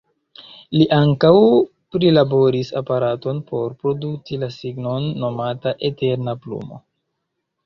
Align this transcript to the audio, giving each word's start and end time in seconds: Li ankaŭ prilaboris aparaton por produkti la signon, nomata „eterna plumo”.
Li 0.77 0.85
ankaŭ 0.95 1.33
prilaboris 1.95 2.71
aparaton 2.81 3.43
por 3.51 3.77
produkti 3.85 4.41
la 4.45 4.51
signon, 4.57 5.07
nomata 5.27 5.75
„eterna 5.93 6.37
plumo”. 6.47 6.83